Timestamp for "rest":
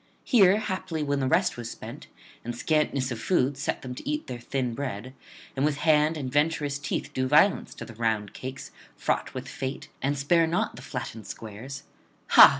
1.27-1.57